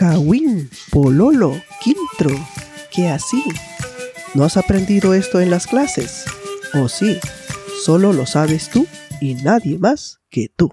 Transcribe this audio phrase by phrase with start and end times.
[0.00, 2.34] Kawin, Pololo, Quintro.
[2.90, 3.44] ¿Qué así?
[4.34, 6.24] ¿No has aprendido esto en las clases?
[6.72, 7.18] ¿O sí?
[7.84, 8.86] Solo lo sabes tú
[9.20, 10.72] y nadie más que tú.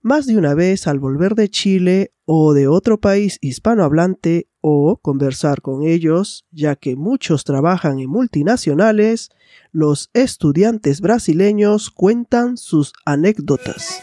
[0.00, 5.60] Más de una vez al volver de Chile o de otro país hispanohablante o conversar
[5.60, 9.30] con ellos, ya que muchos trabajan en multinacionales,
[9.72, 14.00] los estudiantes brasileños cuentan sus anécdotas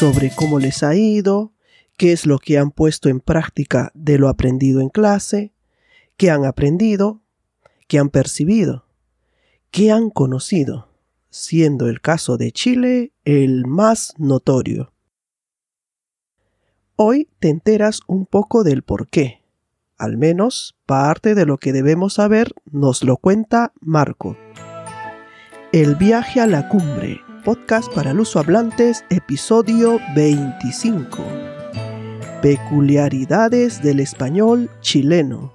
[0.00, 1.52] sobre cómo les ha ido,
[1.98, 5.52] qué es lo que han puesto en práctica de lo aprendido en clase,
[6.16, 7.20] qué han aprendido,
[7.86, 8.86] qué han percibido,
[9.70, 10.88] qué han conocido,
[11.28, 14.94] siendo el caso de Chile el más notorio.
[16.96, 19.42] Hoy te enteras un poco del por qué.
[19.98, 24.38] Al menos parte de lo que debemos saber nos lo cuenta Marco.
[25.72, 31.18] El viaje a la cumbre, podcast para hablantes, episodio 25.
[32.42, 35.54] Peculiaridades del español chileno.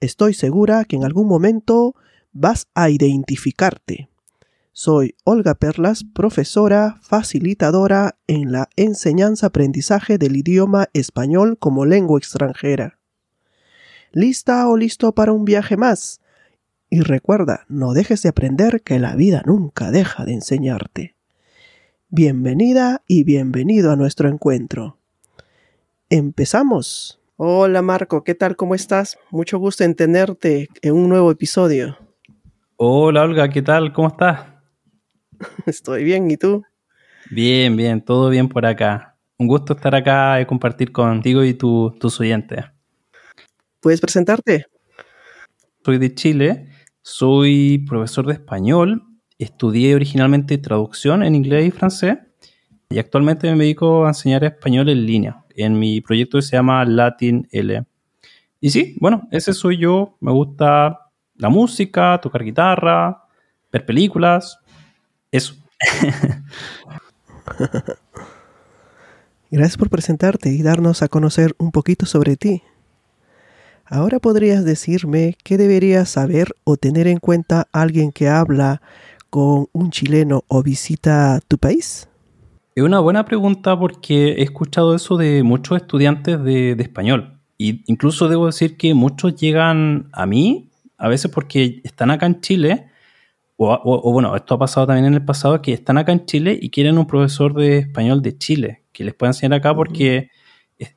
[0.00, 1.94] Estoy segura que en algún momento
[2.32, 4.08] vas a identificarte.
[4.72, 12.98] Soy Olga Perlas, profesora facilitadora en la enseñanza-aprendizaje del idioma español como lengua extranjera.
[14.12, 16.20] ¿Lista o listo para un viaje más?
[16.92, 21.14] Y recuerda, no dejes de aprender que la vida nunca deja de enseñarte.
[22.08, 24.98] Bienvenida y bienvenido a nuestro encuentro.
[26.08, 27.20] Empezamos.
[27.36, 28.56] Hola Marco, ¿qué tal?
[28.56, 29.20] ¿Cómo estás?
[29.30, 31.96] Mucho gusto en tenerte en un nuevo episodio.
[32.74, 33.92] Hola Olga, ¿qué tal?
[33.92, 34.48] ¿Cómo estás?
[35.66, 36.64] Estoy bien, ¿y tú?
[37.30, 39.16] Bien, bien, todo bien por acá.
[39.38, 42.64] Un gusto estar acá y compartir contigo y tus oyentes.
[43.78, 44.66] ¿Puedes presentarte?
[45.84, 46.66] Soy de Chile,
[47.02, 49.04] soy profesor de español,
[49.38, 52.18] estudié originalmente traducción en inglés y francés
[52.90, 56.84] y actualmente me dedico a enseñar español en línea en mi proyecto que se llama
[56.84, 57.84] Latin L.
[58.60, 63.24] Y sí, bueno, ese soy yo, me gusta la música, tocar guitarra,
[63.72, 64.58] ver películas,
[65.30, 65.54] eso.
[69.50, 72.62] Gracias por presentarte y darnos a conocer un poquito sobre ti.
[73.92, 78.82] Ahora podrías decirme qué debería saber o tener en cuenta alguien que habla
[79.30, 82.08] con un chileno o visita tu país.
[82.76, 87.40] Es una buena pregunta porque he escuchado eso de muchos estudiantes de, español.
[87.58, 92.40] Y incluso debo decir que muchos llegan a mí, a veces porque están acá en
[92.40, 92.86] Chile,
[93.56, 96.56] o, o, bueno, esto ha pasado también en el pasado, que están acá en Chile
[96.62, 100.30] y quieren un profesor de español de Chile, que les pueda enseñar acá porque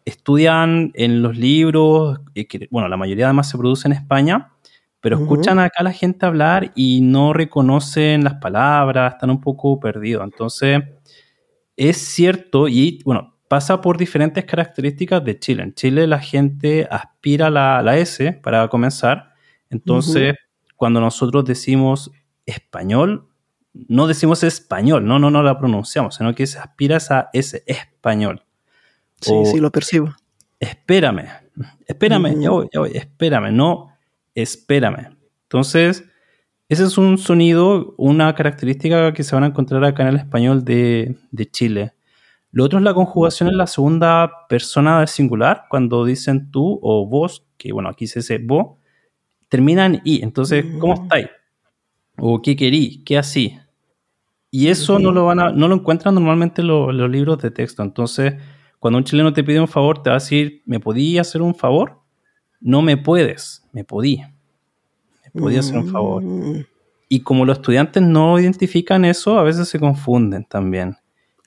[0.05, 4.51] estudian en los libros, que, bueno, la mayoría además se produce en España,
[5.01, 9.79] pero escuchan acá a la gente hablar y no reconocen las palabras, están un poco
[9.79, 10.23] perdidos.
[10.23, 10.81] Entonces,
[11.75, 15.63] es cierto, y bueno, pasa por diferentes características de Chile.
[15.63, 19.33] En Chile la gente aspira a la, S para comenzar.
[19.69, 20.35] Entonces,
[20.77, 22.11] cuando nosotros decimos
[22.45, 23.27] español,
[23.73, 27.63] no decimos español, no, no, no la pronunciamos, sino que se aspira a esa S,
[27.65, 28.43] español.
[29.23, 30.13] Sí, sí, lo percibo.
[30.59, 31.27] Espérame,
[31.85, 33.89] espérame, ya voy, ya voy, espérame, no,
[34.33, 35.17] espérame.
[35.43, 36.05] Entonces,
[36.69, 40.63] ese es un sonido, una característica que se van a encontrar acá en el español
[40.63, 41.15] de,
[41.51, 41.93] Chile.
[42.51, 47.05] Lo otro es la conjugación en la segunda persona del singular, cuando dicen tú o
[47.05, 48.77] vos, que bueno, aquí se dice vos,
[49.49, 50.23] termina en i.
[50.23, 51.27] Entonces, ¿cómo estáis?
[52.17, 53.59] O qué querí, qué así.
[54.49, 57.83] Y eso no lo van a, no lo encuentran normalmente los libros de texto.
[57.83, 58.35] Entonces,
[58.83, 61.55] cuando un chileno te pide un favor, te va a decir, ¿me podía hacer un
[61.55, 62.01] favor?
[62.59, 64.21] No me puedes, me podí.
[65.33, 66.21] Me podía hacer un favor.
[66.21, 66.65] Mm.
[67.07, 70.97] Y como los estudiantes no identifican eso, a veces se confunden también.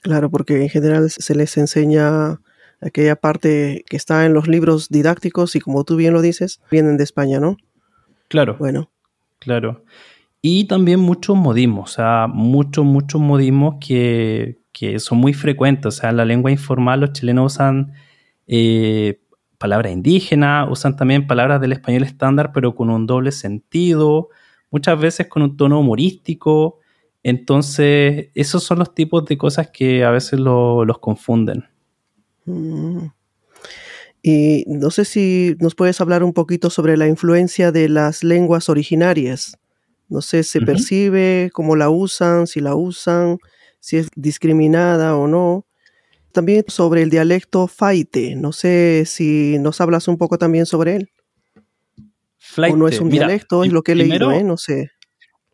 [0.01, 2.41] Claro, porque en general se les enseña
[2.81, 6.97] aquella parte que está en los libros didácticos y como tú bien lo dices, vienen
[6.97, 7.59] de España, ¿no?
[8.29, 8.57] Claro.
[8.59, 8.89] Bueno.
[9.41, 9.85] Claro.
[10.41, 15.87] Y también muchos modismos, o sea, muchos, muchos modismos que, que son muy frecuentes.
[15.87, 17.95] O sea, en la lengua informal los chilenos usan
[18.47, 19.21] eh,
[19.57, 24.29] palabras indígenas, usan también palabras del español estándar, pero con un doble sentido,
[24.71, 26.79] muchas veces con un tono humorístico.
[27.23, 31.65] Entonces, esos son los tipos de cosas que a veces lo- los confunden.
[32.45, 33.07] Mm.
[34.23, 38.69] Y no sé si nos puedes hablar un poquito sobre la influencia de las lenguas
[38.69, 39.57] originarias.
[40.09, 43.39] No sé, ¿se percibe cómo la usan, si la usan,
[43.87, 45.65] si es discriminada o no?
[46.33, 48.35] También sobre el dialecto faite.
[48.35, 51.11] No sé si nos hablas un poco también sobre él.
[51.97, 54.45] O no es Flaite, un mira, dialecto, es lo que he primero- leído, ¿eh?
[54.45, 54.91] No sé.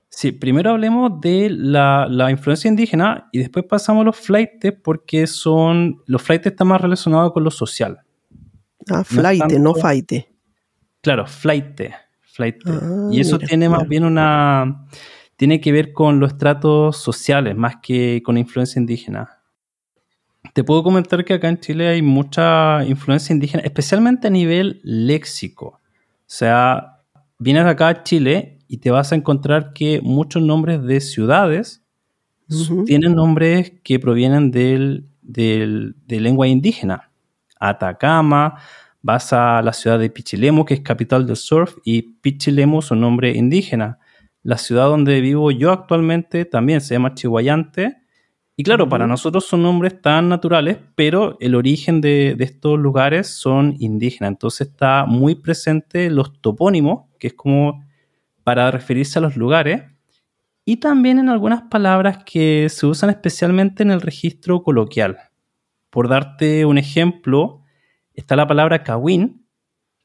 [0.08, 5.26] Sí, primero hablemos de la, la influencia indígena y después pasamos a los flaites porque
[5.26, 6.02] son.
[6.06, 8.00] Los flaites están más relacionados con lo social.
[8.88, 10.32] Ah, flaite, no tanto- faite.
[11.02, 11.94] Claro, flaite.
[12.22, 12.60] flaite.
[12.66, 14.86] Ah, y eso mira, tiene más bien una.
[15.42, 19.40] Tiene que ver con los estratos sociales más que con influencia indígena.
[20.52, 25.66] Te puedo comentar que acá en Chile hay mucha influencia indígena, especialmente a nivel léxico.
[25.66, 25.80] O
[26.26, 27.00] sea,
[27.40, 31.82] vienes acá a Chile y te vas a encontrar que muchos nombres de ciudades
[32.86, 37.10] tienen nombres que provienen del, del- de lengua indígena.
[37.58, 38.60] Atacama,
[39.02, 43.00] vas a la ciudad de Pichilemu, que es capital del surf, y Pichilemu es un
[43.00, 43.98] nombre indígena.
[44.42, 47.98] La ciudad donde vivo yo actualmente también se llama Chihuayante.
[48.56, 53.28] Y claro, para nosotros son nombres tan naturales, pero el origen de, de estos lugares
[53.28, 54.32] son indígenas.
[54.32, 57.84] Entonces está muy presente los topónimos, que es como
[58.44, 59.82] para referirse a los lugares,
[60.64, 65.18] y también en algunas palabras que se usan especialmente en el registro coloquial.
[65.90, 67.62] Por darte un ejemplo,
[68.14, 69.46] está la palabra kawin,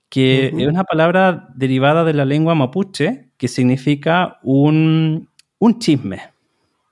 [0.10, 5.30] que es una palabra derivada de la lengua mapuche que significa un,
[5.60, 6.22] un chisme,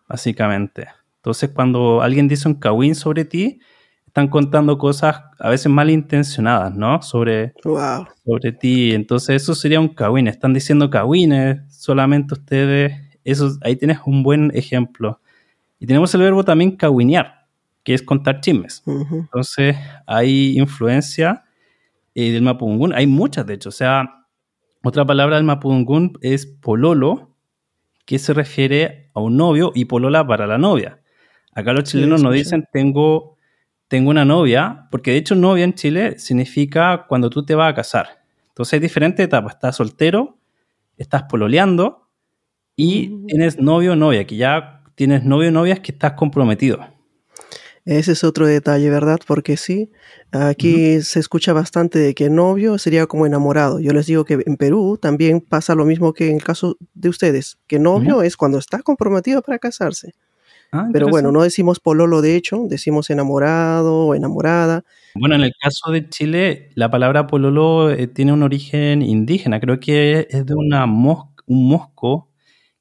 [0.07, 0.87] básicamente.
[1.17, 3.59] Entonces, cuando alguien dice un kawin sobre ti,
[4.05, 7.01] están contando cosas a veces malintencionadas, ¿no?
[7.01, 8.07] Sobre, Wow.
[8.23, 8.93] sobre ti.
[8.93, 10.27] Entonces eso sería un kawin.
[10.27, 12.93] Están diciendo kawines, solamente ustedes.
[13.25, 15.19] Eso, ahí tienes un buen ejemplo.
[15.79, 17.45] Y tenemos el verbo también kawinear,
[17.83, 18.83] que es contar chismes.
[18.85, 19.15] Ujú.
[19.17, 19.75] Entonces
[20.05, 21.43] hay influencia
[22.13, 22.93] eh, del mapudungún.
[22.93, 23.69] Hay muchas, de hecho.
[23.69, 24.24] O sea,
[24.89, 27.35] otra palabra del mapudungún es pololo,
[28.05, 31.01] que se refiere a un novio, y polola para la novia.
[31.53, 32.43] Acá los chilenos no escuché.
[32.43, 33.37] dicen tengo,
[33.87, 37.75] tengo una novia, porque de hecho novia en Chile significa cuando tú te vas a
[37.75, 38.23] casar.
[38.49, 39.55] Entonces hay diferentes etapas.
[39.55, 40.37] Estás soltero,
[40.97, 42.07] estás pololeando
[42.75, 46.94] y tienes novio o novia, que ya tienes novio o novia es que estás comprometido.
[47.85, 49.19] Ese es otro detalle, ¿verdad?
[49.27, 49.91] Porque sí,
[50.31, 53.79] aquí se escucha bastante de que novio sería como enamorado.
[53.79, 57.09] Yo les digo que en Perú también pasa lo mismo que en el caso de
[57.09, 60.13] ustedes, que novio es cuando está comprometido para casarse.
[60.71, 64.83] Ah, Pero bueno, no decimos pololo de hecho, decimos enamorado o enamorada.
[65.13, 69.59] Bueno, en el caso de Chile, la palabra pololo eh, tiene un origen indígena.
[69.59, 72.29] Creo que es de una mos- un mosco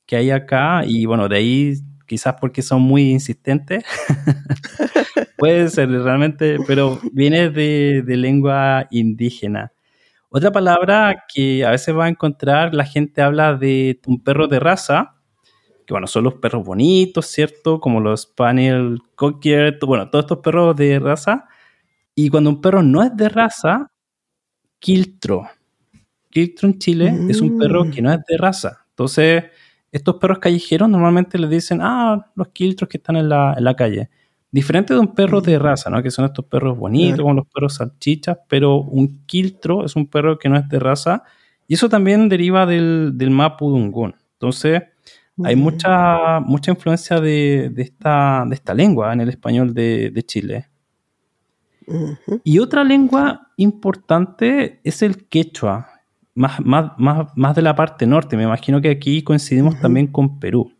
[0.06, 1.74] que hay acá y bueno, de ahí
[2.06, 3.84] quizás porque son muy insistentes.
[5.38, 9.72] Puede ser realmente, pero viene de, de lengua indígena.
[10.30, 14.60] Otra palabra que a veces va a encontrar, la gente habla de un perro de
[14.60, 15.14] raza,
[15.86, 17.80] que bueno, son los perros bonitos, ¿cierto?
[17.80, 21.46] Como los Spaniel, Cocker, bueno, todos estos perros de raza.
[22.14, 23.90] Y cuando un perro no es de raza,
[24.80, 25.48] quiltro.
[26.30, 27.90] Quiltro en Chile es un perro Mm.
[27.92, 28.86] que no es de raza.
[28.90, 29.44] Entonces,
[29.94, 33.74] estos perros callejeros normalmente les dicen, ah, los quiltros que están en la, en la
[33.76, 34.10] calle.
[34.50, 36.02] Diferente de un perro de raza, ¿no?
[36.02, 40.38] Que son estos perros bonitos, como los perros salchichas, pero un quiltro es un perro
[40.38, 41.22] que no es de raza.
[41.68, 44.14] Y eso también deriva del, del mapudungún.
[44.34, 44.82] Entonces,
[45.42, 45.60] hay Mm.
[45.60, 50.68] mucha, mucha influencia de, de esta, de esta lengua en el español de, de Chile.
[52.44, 55.93] Y otra lengua importante es el quechua,
[56.34, 58.36] más, más, más, más de la parte norte.
[58.36, 60.72] Me imagino que aquí coincidimos también con Perú.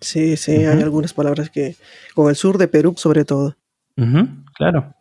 [0.00, 1.76] Sí, sí, hay algunas palabras que,
[2.14, 3.56] con el sur de Perú sobre todo.
[3.96, 4.94] Ujú, claro.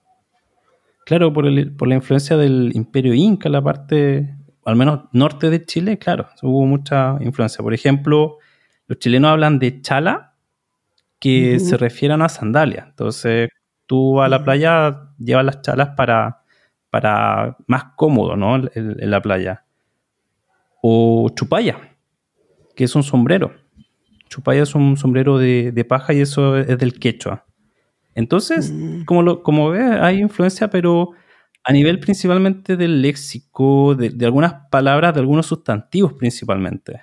[1.05, 4.35] Claro, por, el- por la influencia del imperio inca, la parte,
[4.65, 7.63] al menos norte de Chile, claro, hubo mucha influencia.
[7.63, 8.37] Por ejemplo,
[8.87, 10.35] los chilenos hablan de chala,
[11.19, 12.85] que se refieren a sandalia.
[12.89, 13.49] Entonces,
[13.85, 16.41] tú a la playa llevas las chalas para,
[16.89, 18.55] para más cómodo, ¿no?
[18.55, 19.65] En, en la playa.
[20.81, 21.95] O chupalla,
[22.75, 23.53] que es un sombrero.
[24.29, 27.45] Chupalla es un sombrero de, de paja y eso es del quechua.
[28.15, 29.03] Entonces, Mm.
[29.05, 31.11] como, lo, como ves, hay influencia, pero
[31.63, 37.01] a nivel principalmente del léxico, de, de algunas palabras, de algunos sustantivos principalmente.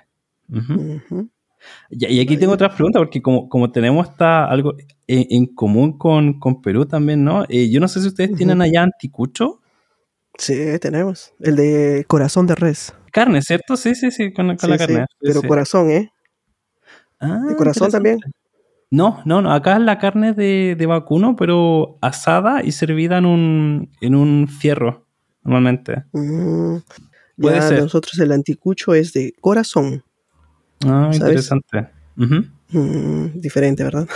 [1.89, 4.75] Y, y aquí tengo otra pregunta, porque como, como tenemos esta, algo
[5.07, 7.43] en, en común con, con Perú también, ¿no?
[7.49, 9.61] Eh, yo no sé si ustedes tienen allá anticucho.
[10.37, 11.33] Sí, tenemos.
[11.39, 12.93] El de corazón de res.
[13.11, 13.75] Carne, ¿cierto?
[13.77, 15.05] Sí, sí, sí, con, con Sí, la carne.
[15.09, 15.47] Sí, pero sí.
[15.47, 16.11] corazón, ¿eh?
[17.19, 18.19] Ah, ¿De corazón también?
[18.91, 19.51] No, no, no.
[19.53, 24.47] Acá es la carne de, de vacuno, pero asada y servida en un, en un
[24.47, 25.05] fierro,
[25.43, 26.05] normalmente.
[26.11, 26.77] Mm,
[27.39, 27.79] Puede ya ser.
[27.83, 30.03] nosotros el anticucho es de corazón.
[30.85, 31.17] Ah, ¿Sabes?
[31.19, 31.89] interesante.
[32.15, 34.07] Mm, diferente, ¿verdad?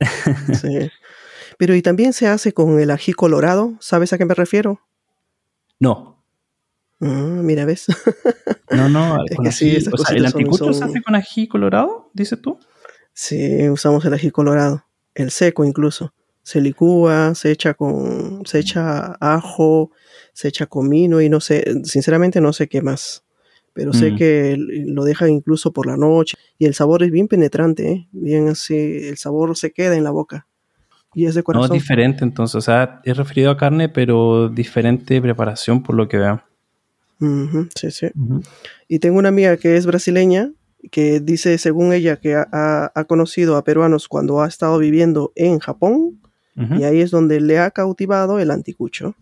[0.60, 0.90] sí.
[1.58, 3.74] Pero y también se hace con el ají colorado.
[3.80, 4.80] ¿Sabes a qué me refiero?
[5.78, 6.15] No,
[6.98, 7.86] Mm, mira, ¿ves?
[8.70, 9.24] no, no.
[9.26, 9.88] Es que sí, ají.
[9.92, 12.58] o sea, ¿el son- anticucho se hace con ají colorado, dices tú?
[13.12, 14.84] sí, usamos el ají colorado.
[15.14, 16.12] El seco incluso.
[16.42, 19.90] Se licúa, se echa con, se echa ajo,
[20.32, 23.24] se echa comino y no sé, sinceramente no sé qué más.
[23.72, 24.16] Pero sé Mm.
[24.16, 28.08] que lo dejan incluso por la noche y el sabor es bien penetrante, ¿eh?
[28.12, 28.74] bien así,
[29.08, 30.46] el sabor se queda en la boca
[31.14, 31.70] y es de No, es corazón.
[31.76, 32.54] diferente entonces.
[32.54, 36.42] O sea, es referido a carne, pero diferente preparación por lo que veo.
[37.74, 38.08] Sí, sí.
[38.88, 40.52] Y tengo una amiga que es brasileña
[40.90, 45.32] que dice, según ella, que ha, ha- ha conocido a peruanos cuando ha estado viviendo
[45.34, 46.20] en Japón
[46.78, 49.14] y ahí es donde le ha cautivado el anticucho.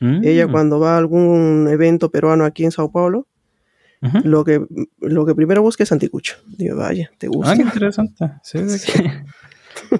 [0.00, 0.20] Mm.
[0.24, 3.26] Ella cuando va a algún evento peruano aquí en Sao Paulo,
[4.24, 4.64] lo que,
[5.00, 6.36] lo que primero busca es anticucho.
[6.46, 7.52] Digo, vaya, ¿te gusta?
[7.52, 8.30] Ah, qué interesante.
[8.42, 9.22] Sí, de que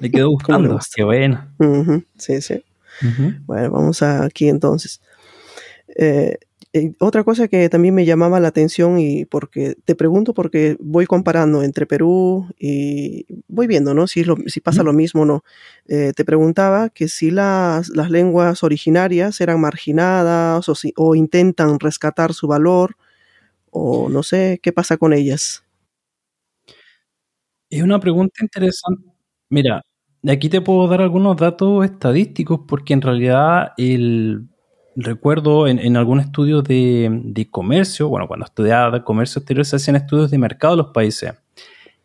[0.01, 0.75] le quedó ¿Cómo le gustando.
[0.75, 0.93] gusta?
[0.95, 1.49] Qué bueno.
[2.19, 2.63] Sí, sí.
[3.47, 5.01] Bueno, vamos a- aquí entonces.
[5.97, 6.37] Eh,
[6.79, 11.07] eh, otra cosa que también me llamaba la atención y porque te pregunto porque voy
[11.07, 14.07] comparando entre Perú y voy viendo, ¿no?
[14.07, 15.45] Si, es lo- si pasa lo mismo o no.
[15.89, 21.79] Eh, te preguntaba que si las, las lenguas originarias eran marginadas o, si, o intentan
[21.81, 22.97] rescatar su valor
[23.71, 25.65] o no sé qué pasa con ellas.
[27.71, 29.05] Es una pregunta interesante.
[29.51, 29.83] Mira,
[30.27, 34.49] aquí te puedo dar algunos datos estadísticos porque en realidad el
[34.99, 39.97] recuerdo en, en algún estudio de, de comercio, bueno, cuando estudiaba comercio exterior se hacían
[39.97, 41.35] estudios de mercado de los países.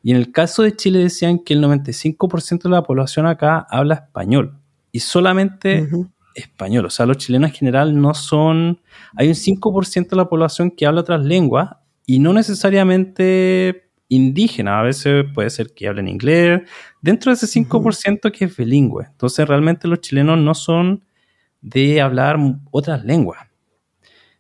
[0.04, 3.96] Y en el caso de Chile decían que el 95% de la población acá habla
[3.96, 4.60] español
[4.92, 5.88] y solamente
[6.36, 6.86] español.
[6.86, 8.82] O sea, los chilenos en general no son...
[9.16, 11.70] Hay un 5% de la población que habla otras lenguas
[12.06, 14.80] y no necesariamente indígena.
[14.80, 16.62] A veces puede ser que hablen inglés.
[17.02, 19.06] Dentro de ese 5% que es bilingüe.
[19.10, 21.06] Entonces, realmente los chilenos no son
[21.64, 22.38] de hablar
[22.72, 23.40] otras lenguas.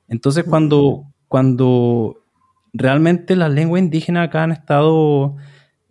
[0.07, 2.21] Entonces, cuando, cuando
[2.73, 5.35] realmente las lenguas indígenas acá han estado,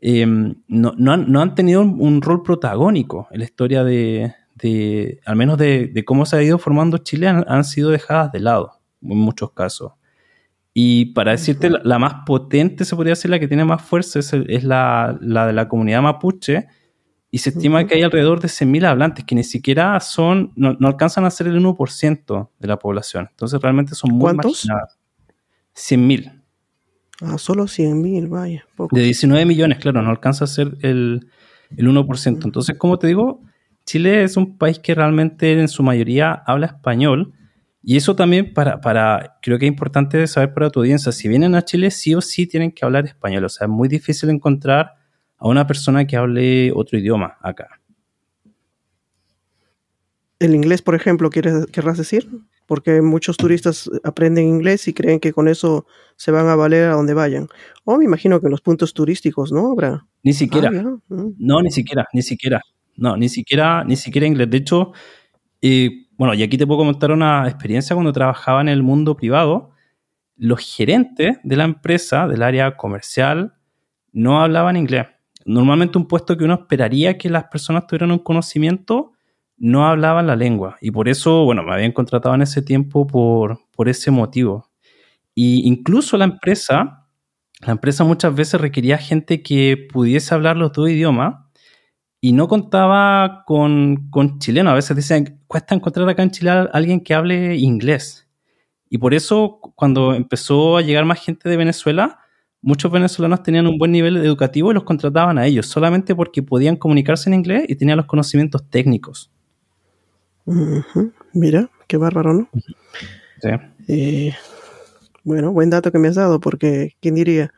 [0.00, 4.34] eh, no, no han, no han tenido un, un rol protagónico en la historia de,
[4.54, 8.30] de- al menos de, de cómo se ha ido formando Chile, han, han sido dejadas
[8.30, 9.92] de lado en muchos casos.
[10.74, 14.18] Y para decirte, la, la más potente, se podría decir, la que tiene más fuerza,
[14.18, 16.66] es, es la, la de la comunidad mapuche,
[17.32, 20.86] y se estima que hay alrededor de 100.000 hablantes, que ni siquiera son, no, no
[20.86, 23.26] alcanzan a ser el 1% de la población.
[23.30, 24.66] Entonces realmente son muy ¿Cuántos?
[24.66, 24.98] marginadas.
[25.74, 26.42] 100.000.
[27.22, 28.64] Ah, solo 100 mil, vaya.
[28.76, 28.94] poco.
[28.94, 31.28] De 19 millones, claro, no alcanza a ser el,
[31.76, 32.44] el 1%.
[32.44, 33.40] Entonces, como te digo,
[33.86, 37.32] Chile es un país que realmente en su mayoría habla español.
[37.82, 41.54] Y eso también para, para, creo que es importante saber para tu audiencia, si vienen
[41.54, 43.44] a Chile sí o sí tienen que hablar español.
[43.44, 44.92] O sea, es muy difícil encontrar
[45.42, 47.80] a una persona que hable otro idioma acá.
[50.38, 52.28] El inglés, por ejemplo, ¿quieres, querrás decir?
[52.66, 55.84] Porque muchos turistas aprenden inglés y creen que con eso
[56.16, 57.48] se van a valer a donde vayan.
[57.84, 59.72] O me imagino que en los puntos turísticos, ¿no?
[59.72, 60.06] Habrá.
[60.22, 60.70] Ni siquiera.
[60.72, 61.34] Ah, mm.
[61.38, 62.60] No, ni siquiera, ni siquiera.
[62.96, 64.48] No, ni siquiera, ni siquiera inglés.
[64.48, 64.92] De hecho,
[65.60, 69.72] eh, bueno, y aquí te puedo comentar una experiencia cuando trabajaba en el mundo privado.
[70.36, 73.54] Los gerentes de la empresa, del área comercial,
[74.12, 75.06] no hablaban inglés.
[75.44, 79.12] Normalmente un puesto que uno esperaría que las personas tuvieran un conocimiento,
[79.56, 80.76] no hablaban la lengua.
[80.80, 84.70] Y por eso, bueno, me habían contratado en ese tiempo por, por ese motivo.
[85.34, 87.06] Y incluso la empresa,
[87.60, 91.36] la empresa muchas veces requería gente que pudiese hablar los dos idiomas
[92.20, 94.70] y no contaba con, con chileno.
[94.70, 98.28] A veces dicen, cuesta encontrar acá en Chile a alguien que hable inglés.
[98.88, 102.18] Y por eso, cuando empezó a llegar más gente de Venezuela,
[102.62, 106.76] muchos venezolanos tenían un buen nivel educativo y los contrataban a ellos, solamente porque podían
[106.76, 109.30] comunicarse en inglés y tenían los conocimientos técnicos.
[111.32, 112.48] Mira, qué bárbaro, ¿no?
[113.40, 113.48] ¿sí?
[113.88, 114.34] Eh,
[115.24, 117.52] bueno, buen dato que me has dado, porque ¿quién diría?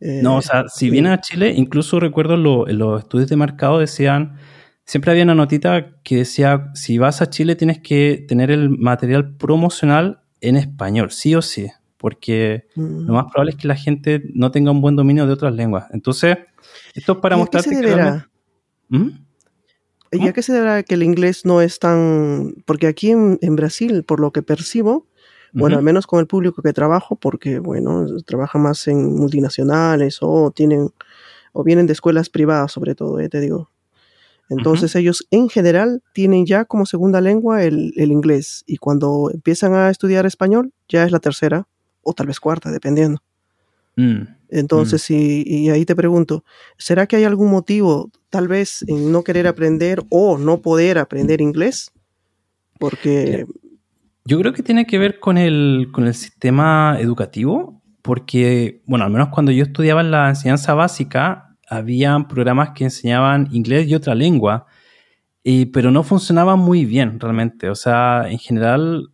[0.00, 3.36] Eh, No, o sea, si vienes a Chile, incluso recuerdo lo- en los estudios de
[3.36, 4.36] mercado decían,
[4.84, 9.34] siempre había una notita que decía, si vas a Chile tienes que tener el material
[9.36, 11.68] promocional en español, sí o sí,
[12.04, 13.06] porque mm.
[13.06, 15.86] lo más probable es que la gente no tenga un buen dominio de otras lenguas.
[15.90, 16.36] Entonces,
[16.92, 18.26] esto es para ¿Y a qué mostrarte que realmente-
[18.90, 19.08] ¿Mm?
[20.12, 20.28] ¿Y ¿Cómo?
[20.28, 22.56] a qué se deberá que el inglés no es tan...?
[22.66, 25.06] Porque aquí en, en Brasil, por lo que percibo,
[25.54, 30.50] bueno, al menos con el público que trabajo, porque, bueno, trabaja más en multinacionales o
[30.50, 30.90] tienen
[31.54, 33.70] o vienen de escuelas privadas sobre todo, eh, te digo.
[34.50, 39.72] Entonces ellos en general tienen ya como segunda lengua el, el, inglés y cuando empiezan
[39.72, 41.66] a estudiar español ya es la tercera
[42.04, 43.22] o tal vez cuarta, dependiendo.
[43.96, 46.44] Mm, Entonces, y, y ahí te pregunto,
[46.78, 51.40] ¿será que hay algún motivo tal vez en no querer aprender o no poder aprender
[51.40, 51.92] inglés?
[52.78, 53.46] Porque...
[54.24, 59.10] Yo creo que tiene que ver con el, con el sistema educativo, porque, bueno, al
[59.10, 64.14] menos cuando yo estudiaba en la enseñanza básica, habían programas que enseñaban inglés y otra
[64.14, 64.66] lengua,
[65.42, 67.68] y, pero no funcionaban muy bien realmente.
[67.68, 69.10] O sea, en general,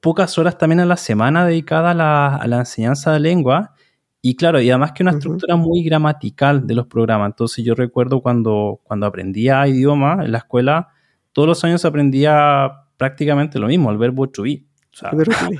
[0.00, 3.72] pocas horas también a la semana dedicadas a la, a la enseñanza de lengua.
[4.20, 7.30] Y claro, y además que una estructura muy gramatical de los programas.
[7.30, 10.88] Entonces yo recuerdo cuando, cuando aprendía idioma en la escuela,
[11.32, 14.64] todos los años aprendía prácticamente lo mismo, el verbo to be.
[14.92, 15.58] O sea, El verbo to be.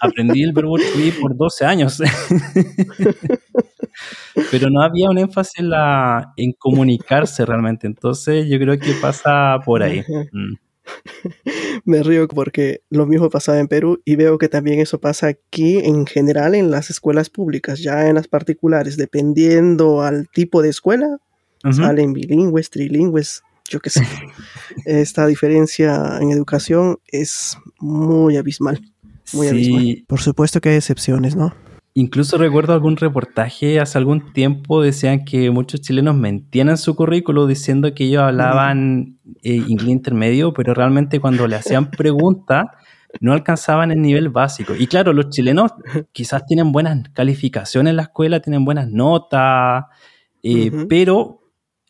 [0.00, 1.98] aprendí el verbo to be por 12 años.
[4.50, 7.86] Pero no había un énfasis en, la, en comunicarse realmente.
[7.86, 10.02] Entonces yo creo que pasa por ahí.
[10.32, 10.54] Mm.
[11.84, 15.78] Me río porque lo mismo pasaba en Perú y veo que también eso pasa aquí
[15.78, 21.18] en general en las escuelas públicas, ya en las particulares, dependiendo al tipo de escuela,
[21.64, 21.74] Ujú.
[21.74, 24.02] salen bilingües, trilingües, yo qué sé.
[24.84, 28.80] Esta diferencia en educación es muy abismal,
[29.32, 30.04] muy Sí, abismal.
[30.06, 31.54] Por supuesto que hay excepciones, ¿no?
[31.98, 37.46] Incluso recuerdo algún reportaje hace algún tiempo, decían que muchos chilenos mentían en su currículo
[37.46, 42.66] diciendo que ellos hablaban eh, inglés intermedio, pero realmente cuando le hacían preguntas
[43.22, 44.74] no alcanzaban el nivel básico.
[44.78, 45.72] Y claro, los chilenos
[46.12, 49.84] quizás tienen buenas calificaciones en la escuela, tienen buenas notas,
[50.42, 51.40] eh, pero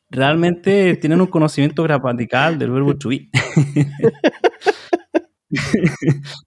[0.09, 3.29] realmente tienen un conocimiento gramatical del verbo to be.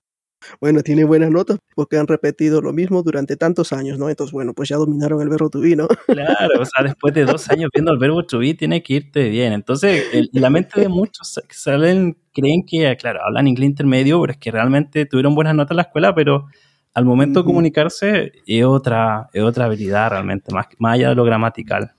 [0.62, 4.10] Bueno, tiene buenas notas porque han repetido lo mismo durante tantos años, ¿no?
[4.10, 5.88] Entonces, bueno, pues ya dominaron el verbo to be, ¿no?
[6.08, 9.30] Claro, o sea, después de dos años viendo el verbo to be, tiene que irte
[9.30, 9.54] bien.
[9.54, 14.34] Entonces, el- la mente de muchos sa- salen, creen que, claro, hablan inglés intermedio, pero
[14.34, 16.48] es que realmente tuvieron buenas notas en la escuela, pero
[16.94, 21.24] al momento de comunicarse es otra, es otra habilidad realmente, más, más allá de lo
[21.24, 21.92] gramatical.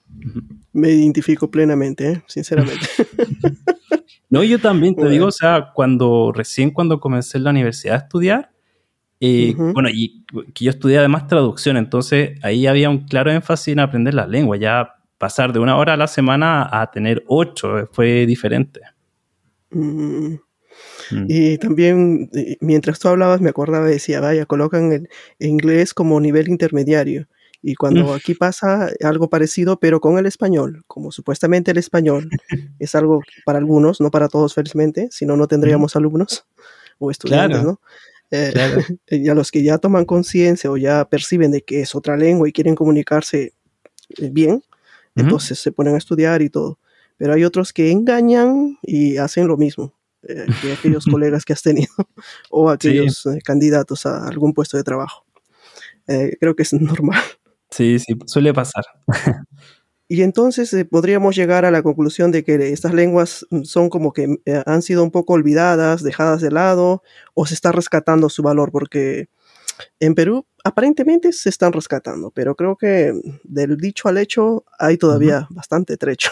[0.73, 2.23] Me identifico plenamente, ¿eh?
[2.27, 2.85] sinceramente.
[4.29, 5.11] No, yo también te Bueno.
[5.11, 8.51] digo, o sea, cuando recién cuando comencé en la universidad a estudiar,
[9.19, 9.73] eh, Ujú.
[9.73, 14.13] bueno, y que yo estudié además traducción, entonces ahí había un claro énfasis en aprender
[14.15, 18.25] las lenguas, ya pasar de una hora a la semana a tener ocho eh, fue
[18.25, 18.81] diferente.
[19.71, 20.35] Mm.
[21.11, 21.25] Mm.
[21.27, 26.47] Y también, eh, mientras tú hablabas, me acordaba decía, vaya, colocan el inglés como nivel
[26.49, 27.27] intermediario.
[27.63, 28.15] Y cuando Mm.
[28.15, 32.29] aquí pasa algo parecido, pero con el español, como supuestamente el español
[32.79, 36.45] es algo para algunos, no para todos felizmente, si no, no tendríamos alumnos
[36.99, 37.71] o estudiantes, Claro.
[37.73, 37.81] ¿no?
[38.31, 38.77] Eh, Claro.
[39.09, 42.47] y a los que ya toman conciencia o ya perciben de que es otra lengua
[42.49, 43.53] y quieren comunicarse
[44.17, 44.63] eh, bien,
[45.15, 46.79] entonces se ponen a estudiar y todo.
[47.17, 49.93] Pero hay otros que engañan y hacen lo mismo
[50.27, 51.93] eh, que aquellos colegas que has tenido
[52.49, 55.25] o aquellos eh, candidatos a algún puesto de trabajo.
[56.07, 57.21] Eh, creo que es normal.
[57.69, 58.83] Sí, sí, suele pasar.
[60.11, 64.11] Y entonces eh, podríamos llegar a la conclusión de que estas lenguas mm, son como
[64.11, 67.01] que eh, han sido un poco olvidadas, dejadas de lado,
[67.33, 69.29] o se está rescatando su valor, porque
[70.01, 73.13] en Perú aparentemente se están rescatando, pero creo que
[73.45, 76.31] del dicho al hecho hay todavía bastante trecho.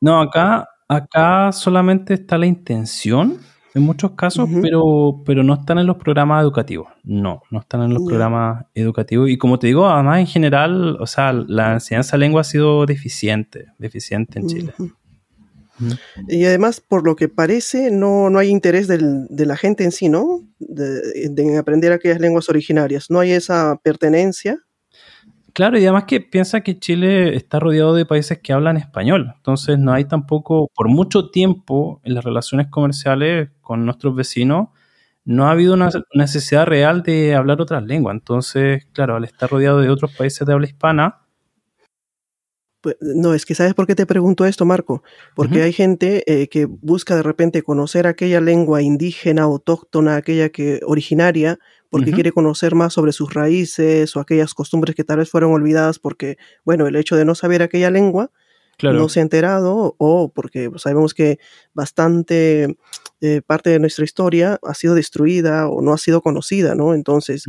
[0.00, 3.38] No, acá, acá solamente está la intención
[3.74, 6.88] en muchos casos, pero, pero no están en los programas educativos.
[7.04, 9.28] No, no están en los programas educativos.
[9.28, 12.86] Y como te digo, además en general, o sea, la enseñanza de lengua ha sido
[12.86, 14.72] deficiente, deficiente en Chile.
[16.26, 19.92] Y además, por lo que parece, no, no hay interés del- de la gente en
[19.92, 20.40] sí, ¿no?
[20.58, 23.10] De, de aprender aquellas lenguas originarias.
[23.10, 24.58] No hay esa pertenencia.
[25.56, 29.78] Claro, y además que piensa que Chile está rodeado de países que hablan español, entonces
[29.78, 34.68] no hay tampoco, por mucho tiempo en las relaciones comerciales con nuestros vecinos,
[35.24, 39.80] no ha habido una necesidad real de hablar otras lenguas, entonces, claro, al estar rodeado
[39.80, 41.26] de otros países de habla hispana,
[42.82, 45.02] Pues, no, es que ¿sabes por qué te pregunto esto, Marco?
[45.34, 50.80] Porque hay gente eh, que busca de repente conocer aquella lengua indígena, autóctona, aquella que
[50.86, 51.58] originaria,
[51.90, 55.98] porque quiere conocer más sobre sus raíces o aquellas costumbres que tal vez fueron olvidadas
[55.98, 58.30] porque, bueno, el hecho de no saber aquella lengua
[58.76, 61.38] claro, no se ha enterado o porque sabemos que
[61.74, 62.76] bastante
[63.20, 66.94] eh, parte de nuestra historia ha sido destruida o no ha sido conocida, ¿no?
[66.94, 67.44] Entonces,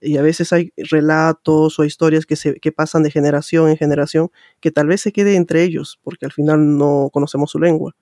[0.00, 4.30] y a veces hay relatos o historias que, se, que pasan de generación en generación
[4.60, 7.94] que tal vez se quede entre ellos porque al final no conocemos su lengua.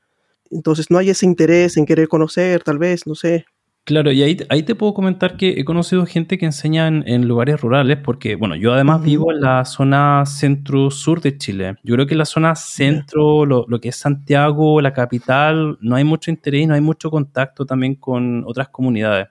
[0.51, 3.47] Entonces no hay ese interés en querer conocer, tal vez, no sé.
[3.85, 7.27] Claro, y ahí, ahí te puedo comentar que he conocido gente que enseña en, en
[7.27, 9.05] lugares rurales, porque, bueno, yo además Ujú.
[9.07, 11.75] vivo en la zona centro-sur de Chile.
[11.83, 15.97] Yo creo que en la zona centro, lo, lo que es Santiago, la capital, no
[15.97, 19.27] hay mucho interés, no hay mucho contacto también con otras comunidades.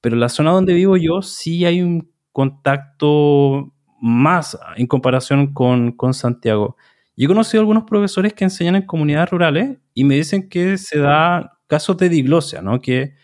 [0.00, 5.92] Pero en la zona donde vivo yo sí hay un contacto más en comparación con,
[5.92, 6.76] con Santiago.
[7.16, 10.98] Y he conocido algunos profesores que enseñan en comunidades rurales y me dicen que se
[10.98, 12.80] da casos de diglosia, ¿no?
[12.80, 13.14] Que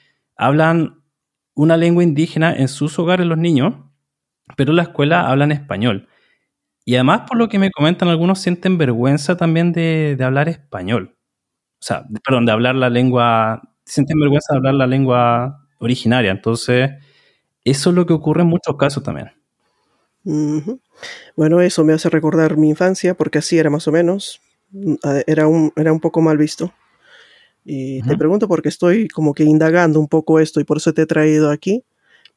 [0.40, 1.02] hablan
[1.54, 3.74] una lengua indígena en sus hogares los niños,
[4.56, 6.08] pero en la escuela hablan español.
[6.84, 11.16] Y además, por lo que me comentan, algunos sienten vergüenza también de, de hablar español.
[11.80, 16.30] O sea, perdón, de hablar la lengua, sienten vergüenza de hablar la lengua originaria.
[16.32, 16.90] Entonces,
[17.64, 19.32] eso es lo que ocurre en muchos casos también.
[21.36, 24.40] Bueno, eso me hace recordar mi infancia, porque así era más o menos.
[24.70, 24.94] Mm,
[25.26, 26.72] Era un, era un poco mal visto.
[27.64, 31.02] Y te pregunto porque estoy como que indagando un poco esto y por eso te
[31.02, 31.84] he traído aquí,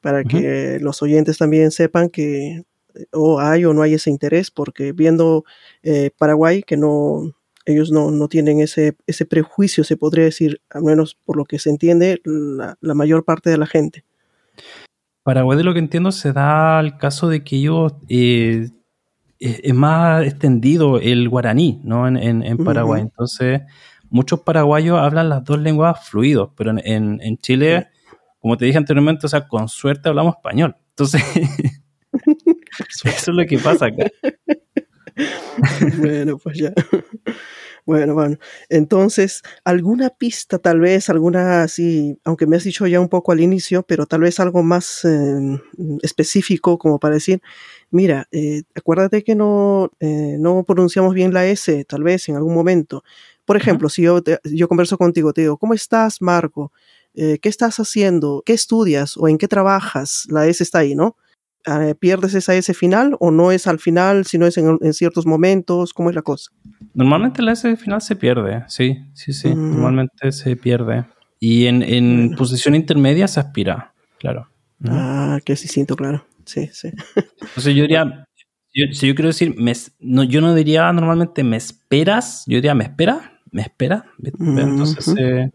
[0.02, 2.64] para que los oyentes también sepan que
[2.96, 5.46] eh, o hay o no hay ese interés, porque viendo
[5.82, 7.32] eh, Paraguay, que no,
[7.66, 11.58] ellos no, no tienen ese, ese prejuicio, se podría decir, al menos por lo que
[11.58, 14.04] se entiende, la, la mayor parte de la gente.
[15.24, 18.70] Paraguay, de lo que entiendo, se da el caso de que ellos eh,
[19.40, 22.08] es, es más extendido el guaraní, ¿no?
[22.08, 23.02] En, en- en Paraguay.
[23.02, 23.62] Entonces,
[24.14, 27.88] muchos paraguayos hablan las dos lenguas fluidos, pero en, en- en Chile,
[28.40, 30.76] como te dije anteriormente, o sea, con suerte hablamos español.
[30.90, 31.22] Entonces,
[32.80, 34.06] eso es lo que pasa acá.
[35.98, 36.74] Bueno, pues ya.
[37.86, 38.38] Bueno, bueno.
[38.70, 43.42] Entonces, ¿alguna pista tal vez, alguna así, aunque me has dicho ya un poco al
[43.42, 45.60] inicio, pero tal vez algo más eh,
[46.02, 47.42] específico como para decir,
[47.92, 52.54] mira, eh, acuérdate que no, eh, no pronunciamos bien la S, tal vez en algún
[52.54, 53.04] momento.
[53.46, 56.72] Por ejemplo, si yo, te- yo converso contigo, te digo, ¿cómo estás, Marco?
[57.14, 58.42] Eh, ¿Qué estás haciendo?
[58.46, 59.18] ¿Qué estudias?
[59.18, 60.26] ¿O en qué trabajas?
[60.30, 61.16] La S está ahí, ¿no?
[61.66, 65.26] Eh, ¿Pierdes esa S final o no es al final, sino es en, en ciertos
[65.26, 65.94] momentos?
[65.94, 66.52] ¿Cómo es la cosa?
[66.94, 69.50] Normalmente la S final se pierde, sí, sí, sí.
[69.50, 69.72] Mm.
[69.72, 71.06] Normalmente se pierde.
[71.40, 74.48] Y en, en posición intermedia se aspira, claro.
[74.86, 76.26] Ah, que es distinto, claro.
[76.46, 76.90] Sí, sí.
[77.42, 78.26] Entonces yo diría,
[78.74, 82.76] yo- si yo quiero decir, me no, yo no diría normalmente me esperas, yo diría
[82.76, 84.06] me espera, me espera.
[84.20, 84.60] Ujú.
[84.60, 85.50] Entonces eh,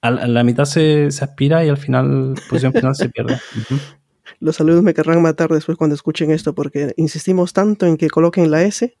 [0.00, 3.36] a, la- a la mitad se, se aspira y al final, posición final se pierde.
[4.40, 8.50] Los saludos me querrán matar después cuando escuchen esto porque insistimos tanto en que coloquen
[8.50, 8.96] la S.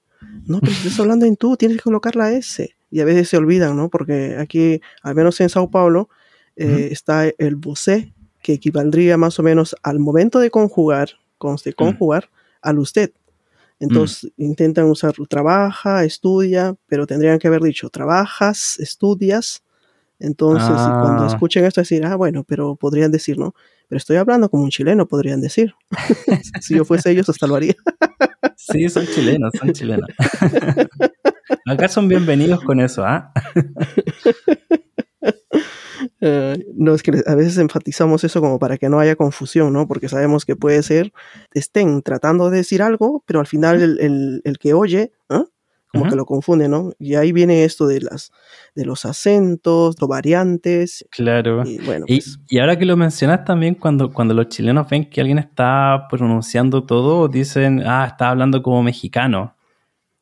[0.46, 2.74] No, pero estás hablando en tú, tienes que colocar la S.
[2.90, 3.88] Y a veces se olvidan, ¿no?
[3.88, 6.10] Porque aquí, al menos en Sao Paulo,
[6.56, 12.28] eh, está el vocé, que equivaldría más o menos al momento de conjugar, conste, conjugar,
[12.60, 13.12] al usted.
[13.80, 19.64] Entonces intentan usar trabaja, estudia, pero tendrían que haber dicho trabajas, estudias.
[20.18, 21.26] Entonces, cuando Ah.
[21.26, 23.54] escuchen esto, decir, ah, bueno, pero podrían decir, ¿no?
[23.88, 25.74] Pero estoy hablando como un chileno, podrían decir.
[26.62, 27.74] si yo fuese ellos, hasta lo haría.
[28.54, 30.08] Sí, son chilenos, son chilenos.
[31.66, 33.32] Acá son bienvenidos con eso, ¿ah?
[33.56, 33.62] Eh,
[36.20, 39.86] no, es que a veces enfatizamos eso como para que no haya confusión, ¿no?
[39.88, 41.12] Porque sabemos que puede ser,
[41.52, 45.44] estén tratando de decir algo, pero al final el, el- el que oye, ¿ah?
[45.92, 46.92] como que lo confunde, ¿no?
[47.00, 48.30] Y ahí viene esto de las
[48.76, 51.64] de los acentos, los variantes, Claro.
[51.66, 55.08] y bueno, Y, pues, y ahora que lo mencionas también, cuando, cuando los chilenos ven
[55.10, 59.56] que alguien está pronunciando todo, dicen, ah, está hablando como mexicano.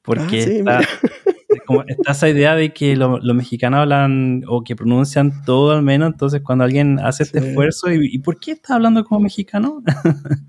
[0.00, 0.80] Porque Ah, sí, está,
[1.68, 5.82] como- está esa idea de que lo- los mexicanos hablan o que pronuncian todo al
[5.82, 7.46] menos, entonces cuando alguien hace este Sí.
[7.48, 9.82] esfuerzo, ¿y, ¿y por qué está hablando como mexicano?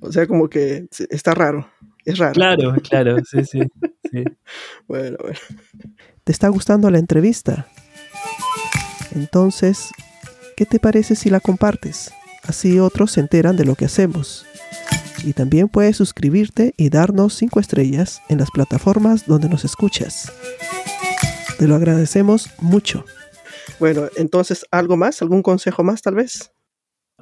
[0.00, 1.66] o sea, como que está raro,
[2.04, 2.32] es raro.
[2.34, 3.60] claro, claro, sí, sí.
[4.10, 4.24] sí.
[4.88, 5.38] Bueno, bueno.
[6.24, 7.66] ¿Te está gustando la entrevista?
[9.14, 9.90] Entonces,
[10.56, 12.12] ¿qué te parece si la compartes?
[12.46, 14.46] Así otros se enteran de lo que hacemos.
[15.24, 20.30] Y también puedes suscribirte y darnos 5 estrellas en las plataformas donde nos escuchas.
[21.58, 23.04] Te lo agradecemos mucho.
[23.80, 25.22] Bueno, entonces, ¿algo más?
[25.22, 26.52] ¿Algún consejo más tal vez?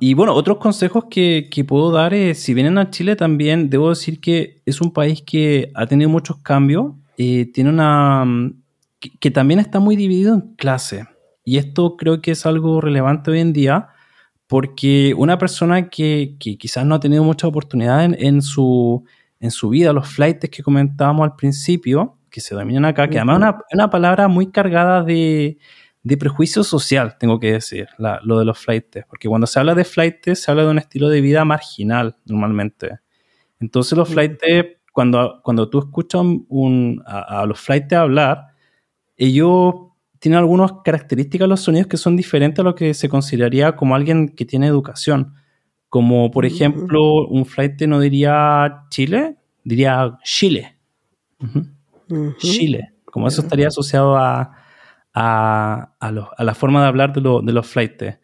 [0.00, 3.90] Y bueno, otros consejos que, que puedo dar es, si vienen a Chile también, debo
[3.90, 8.24] decir que es un país que ha tenido muchos cambios, eh, tiene una...
[8.24, 8.62] mm,
[9.00, 11.04] Que, que también está muy dividido en clases.
[11.44, 13.88] Y esto creo que es algo relevante hoy en día,
[14.52, 19.02] porque una persona que, que quizás no ha tenido mucha oportunidad en, en su,
[19.40, 23.36] en su vida, los flights que comentábamos al principio, que se dominan acá, que además
[23.36, 25.56] es una, una palabra muy cargada de,
[26.02, 29.74] de prejuicio social, tengo que decir, la- lo de los flights, porque cuando se habla
[29.74, 32.98] de flights se habla de un estilo de vida marginal normalmente.
[33.58, 34.38] Entonces los flights,
[34.92, 38.48] cuando, cuando tú escuchas un- a, a los flights hablar,
[39.16, 39.74] ellos
[40.22, 44.28] tienen algunas características los sonidos que son diferentes a lo que se consideraría como alguien
[44.28, 45.35] que tiene educación.
[45.88, 50.78] Como por ejemplo, un flight no diría Chile, diría Chile.
[52.38, 52.92] Chile.
[53.04, 54.52] Como eso estaría asociado a,
[55.12, 58.20] a, a, la forma de hablar de, de los flights.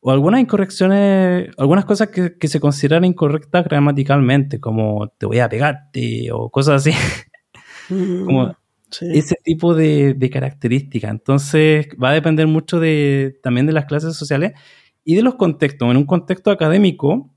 [0.00, 5.50] O algunas incorrecciones, algunas cosas que, que, se consideran incorrectas gramaticalmente, como te voy a
[5.50, 6.96] pegarte o cosas así.
[8.24, 8.56] como
[9.00, 11.10] ese tipo de, de características.
[11.10, 14.52] Entonces va a depender mucho de, también de las clases sociales
[15.04, 15.90] y de los contextos.
[15.90, 17.32] En un contexto académico,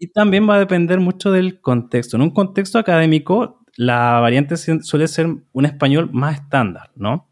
[0.00, 2.16] y también va a depender mucho del contexto.
[2.16, 7.28] En un contexto académico, la variante suele ser un español más estándar, ¿no?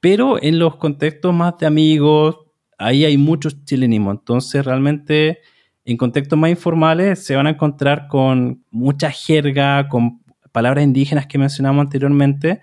[0.00, 2.38] Pero en los contextos más de amigos,
[2.78, 4.16] ahí hay muchos chilenismos.
[4.18, 5.40] Entonces, realmente,
[5.84, 11.38] en contextos más informales, se van a encontrar con mucha jerga, con palabras indígenas que
[11.38, 12.60] mencionamos anteriormente,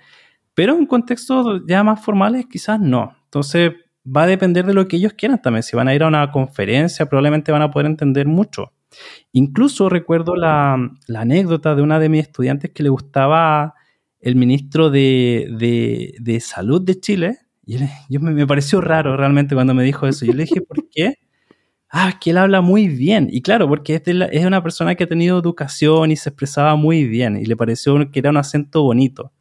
[0.58, 3.15] pero en contextos ya más formales, quizás no.
[3.26, 5.62] Entonces, va a depender de lo que ellos quieran también.
[5.62, 8.74] Si van a ir a una conferencia, probablemente van a poder entender mucho.
[9.34, 10.80] Incluso recuerdo la,
[11.15, 13.76] anécdota de una de mis estudiantes que le gustaba
[14.20, 17.38] el ministro de, de, Salud de Chile.
[17.63, 17.78] Y
[18.10, 20.26] yo me, pareció raro realmente cuando me dijo eso.
[20.26, 21.20] Yo le dije, ¿por qué?
[21.91, 23.28] Ah, que él habla muy bien.
[23.30, 27.04] Y claro, porque es, es una persona que ha tenido educación y se expresaba muy
[27.04, 27.38] bien.
[27.38, 29.34] Y le pareció que era un acento bonito.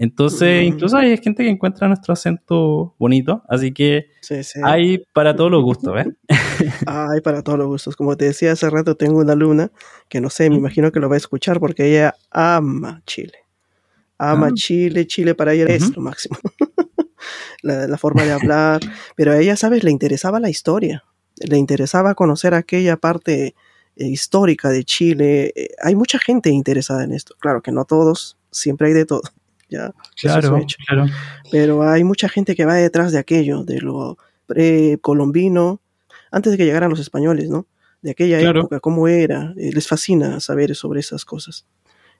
[0.00, 0.64] Entonces, mm.
[0.64, 4.06] incluso hay gente que encuentra nuestro acento bonito, así que
[4.64, 6.06] hay para todos los gustos, ¿ves?
[6.86, 7.96] hay para todos los gustos.
[7.96, 9.70] Como te decía hace rato, tengo una alumna
[10.08, 13.40] que no sé, me imagino que lo va a escuchar porque ella ama Chile.
[14.16, 14.54] Ama ah.
[14.54, 16.38] Chile, Chile para ella es lo máximo.
[17.62, 18.80] la, forma de hablar,
[19.16, 19.84] pero a ella, ¿sabes?
[19.84, 21.04] Le interesaba la historia,
[21.46, 23.54] le interesaba conocer aquella parte
[23.96, 25.52] eh, histórica de Chile.
[25.54, 29.20] Eh, hay mucha gente interesada en esto, claro que no todos, siempre hay de todo
[29.70, 29.92] ya.
[30.20, 31.06] Claro, claro.
[31.50, 35.80] Pero hay mucha gente que va detrás de aquello, de lo precolombino,
[36.30, 37.66] antes de que llegaran los españoles, ¿no?
[38.02, 39.54] De aquella época, cómo era.
[39.56, 41.66] Eh, les fascina saber sobre esas cosas.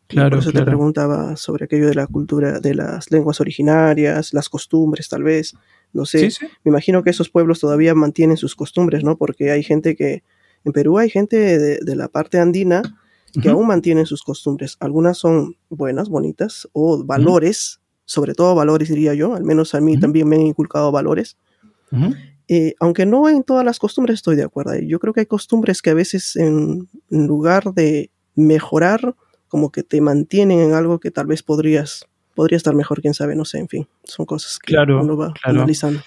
[0.06, 4.48] Claro, por eso te preguntaba sobre aquello de la cultura, de las lenguas originarias, las
[4.48, 5.54] costumbres, tal vez.
[5.92, 6.30] No sé.
[6.64, 9.16] Me imagino que esos pueblos todavía mantienen sus costumbres, ¿no?
[9.16, 10.22] Porque hay gente que.
[10.62, 12.82] En Perú hay gente de, de la parte andina
[13.40, 14.76] que aún mantienen sus costumbres.
[14.80, 19.98] Algunas son buenas, bonitas, o valores, sobre todo valores diría yo, al menos a mí
[19.98, 21.36] también me han inculcado valores.
[22.48, 24.74] Eh, aunque no en todas las costumbres estoy de acuerdo.
[24.80, 29.14] Yo creo que hay costumbres que a veces en, lugar de mejorar,
[29.48, 33.36] como que te mantienen en algo que tal vez podrías, podría estar mejor, quién sabe,
[33.36, 36.00] no sé, en fin, son cosas que uno va analizando.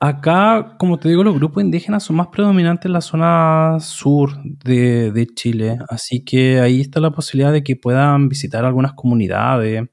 [0.00, 5.26] Acá, como te digo, los grupos indígenas son más predominantes en la zona sur de,
[5.34, 9.88] Chile, así que ahí está la posibilidad de que puedan visitar algunas comunidades,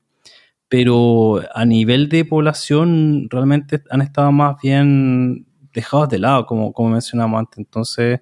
[0.70, 6.90] pero a nivel de población realmente han estado más bien dejados de lado, como, como
[6.90, 7.60] mencionamos antes.
[7.60, 8.22] Entonces,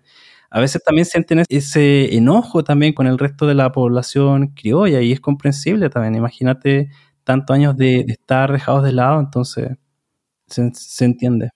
[0.51, 5.13] a veces también sienten ese enojo también con el resto de la población criolla y
[5.13, 6.15] es comprensible también.
[6.15, 6.91] Imagínate
[7.23, 9.69] tantos años de, estar dejados de lado, entonces
[10.47, 11.51] se entiende.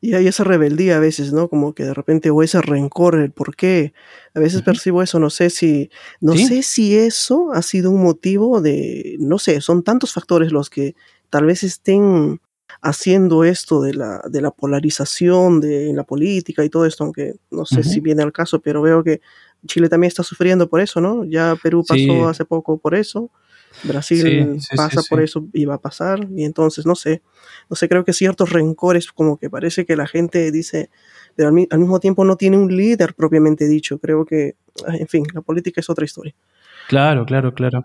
[0.00, 1.48] Y hay esa rebeldía a veces, ¿no?
[1.48, 3.94] Como que de repente, o ese rencor, el por qué.
[4.34, 8.60] A veces percibo eso, no sé si, no sé si eso ha sido un motivo
[8.60, 10.94] de, no sé, son tantos factores los que
[11.30, 12.40] tal vez estén
[12.82, 17.64] haciendo esto de la, de la polarización de la política y todo esto, aunque no
[17.64, 19.20] sé si viene al caso, pero veo que
[19.66, 21.24] Chile también está sufriendo por eso, ¿no?
[21.24, 23.30] Ya Perú pasó hace poco por eso.
[23.82, 26.26] Brasil pasa por eso y va a pasar.
[26.34, 27.22] Y entonces, no sé,
[27.68, 30.90] no sé, creo que ciertos rencores, como que parece que la gente dice,
[31.34, 33.98] pero al, mismo tiempo no tiene un líder propiamente dicho.
[33.98, 36.34] Creo que, en fin, la política es otra historia.
[36.88, 37.84] Claro, claro, claro.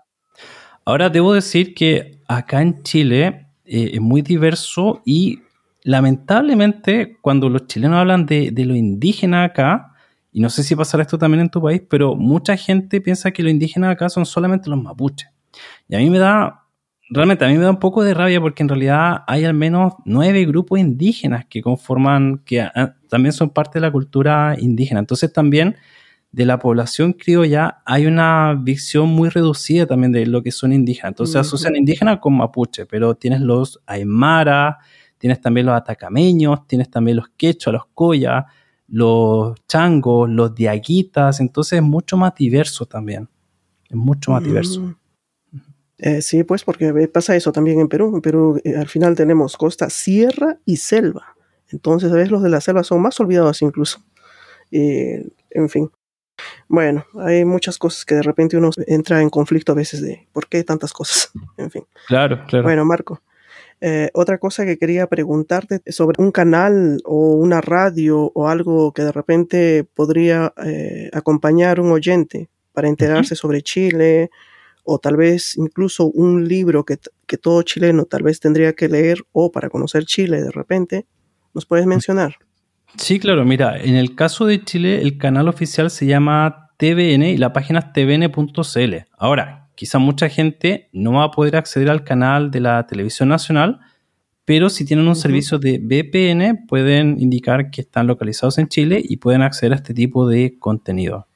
[0.84, 5.40] Ahora debo decir que acá en Chile eh, es muy diverso y
[5.84, 9.92] lamentablemente cuando los chilenos hablan de, de lo indígena acá,
[10.32, 13.42] y no sé si pasará esto también en tu país, pero mucha gente piensa que
[13.42, 15.28] los indígenas acá son solamente los mapuches.
[15.88, 16.66] Y a mí me da,
[17.10, 19.94] realmente a mí me da un poco de rabia porque en realidad hay al menos
[20.04, 22.66] nueve grupos indígenas que conforman, que
[23.08, 25.00] también son parte de la cultura indígena.
[25.00, 25.76] Entonces también
[26.30, 31.10] de la población criolla hay una visión muy reducida también de lo que son indígenas.
[31.10, 34.78] Entonces asocian indígenas con mapuche, pero tienes los aymara,
[35.18, 38.46] tienes también los atacameños, tienes también los quechua, los coya,
[38.88, 43.28] los changos, los diaguitas, entonces es mucho más diverso también.
[43.88, 44.96] Es mucho más diverso.
[46.02, 48.12] Eh, sí, pues porque pasa eso también en Perú.
[48.14, 51.36] En Perú eh, al final tenemos costa, sierra y selva.
[51.70, 54.02] Entonces, a veces los de la selva son más olvidados incluso.
[54.70, 55.90] en fin.
[56.68, 60.48] Bueno, hay muchas cosas que de repente uno entra en conflicto a veces de por
[60.48, 61.30] qué tantas cosas.
[61.56, 61.84] en fin.
[62.08, 62.64] Claro, claro.
[62.64, 63.22] Bueno, Marco,
[63.84, 69.02] Eh, otra cosa que quería preguntarte sobre un canal o una radio o algo que
[69.02, 74.30] de repente podría eh, acompañar un oyente para enterarse sobre Chile
[74.84, 79.18] o tal vez incluso un libro que, que, todo chileno tal vez tendría que leer
[79.32, 81.06] o para conocer Chile de repente.
[81.54, 82.36] ¿Nos puedes mencionar?
[82.96, 83.44] Sí, claro.
[83.44, 87.78] Mira, en el caso de Chile, el canal oficial se llama TVN y la página
[87.78, 88.94] es tvn.cl.
[89.16, 93.80] Ahora, quizá mucha gente no va a poder acceder al canal de la televisión nacional,
[94.44, 99.18] pero si tienen un servicio de VPN pueden indicar que están localizados en Chile y
[99.18, 101.28] pueden acceder a este tipo de contenido.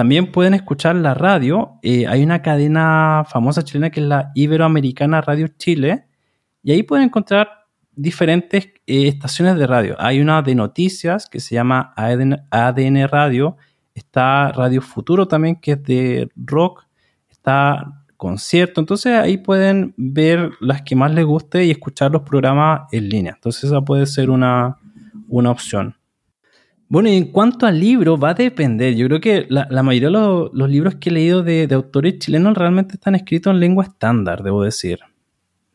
[0.00, 1.72] También pueden escuchar la radio.
[1.82, 6.06] Eh, hay una cadena famosa chilena que es la Iberoamericana Radio Chile
[6.62, 9.96] y ahí pueden encontrar diferentes eh, estaciones de radio.
[9.98, 13.58] Hay una de noticias que se llama ADN Radio,
[13.92, 16.86] está Radio Futuro también que es de rock,
[17.28, 18.80] está concierto.
[18.80, 23.32] Entonces ahí pueden ver las que más les guste y escuchar los programas en línea.
[23.34, 24.78] Entonces esa puede ser una,
[25.28, 25.94] opción.
[26.90, 28.96] Bueno, y en cuanto al libro, va a depender.
[28.96, 32.94] Yo creo que la, mayoría de los, libros que he leído de, autores chilenos realmente
[32.94, 34.98] están escritos en lengua estándar, debo decir.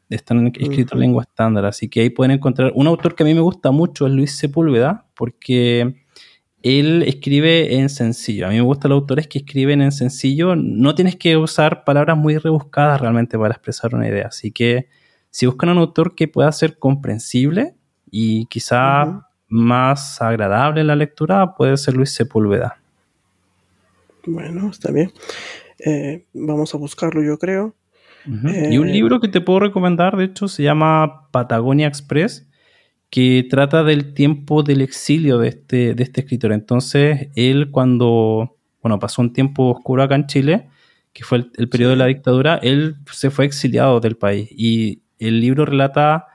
[0.10, 2.74] Están escritos en lengua estándar, así que ahí pueden encontrar.
[2.76, 6.04] Un autor que a mí me gusta mucho es Luis Sepúlveda, porque
[6.62, 8.48] él escribe en sencillo.
[8.48, 10.58] A mí me gustan los autores que escriben en sencillo.
[10.58, 14.28] No tienes que usar palabras muy rebuscadas realmente para expresar una idea.
[14.28, 14.90] Así que
[15.30, 17.74] si buscan un autor que pueda ser comprensible
[18.12, 22.78] y quizá más agradable la lectura, puede ser Luis Sepúlveda.
[24.26, 25.12] Bueno, está bien.
[25.86, 27.76] Eh, vamos a buscarlo, yo creo.
[28.26, 32.48] y un eh, libro que te puedo recomendar, de hecho, se llama Patagonia Express
[33.10, 36.52] que trata del tiempo del exilio de este, de este escritor.
[36.52, 40.70] Entonces, él cuando, bueno, pasó un tiempo oscuro acá en Chile,
[41.14, 45.40] que fue el, periodo de la dictadura, él se fue exiliado del país y el
[45.40, 46.28] libro relata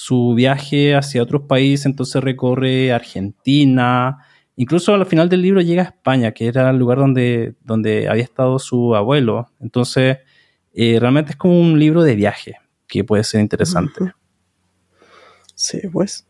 [0.00, 4.18] su viaje hacia otros países, entonces recorre Argentina,
[4.54, 8.22] incluso al final del libro llega a España, que era el lugar donde, donde había
[8.22, 9.50] estado su abuelo.
[9.58, 10.18] Entonces,
[10.72, 14.12] eh, realmente es como un libro de viaje que puede ser interesante.
[15.56, 16.28] Sí, pues.